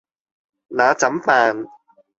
[0.69, 1.63] 那怎辦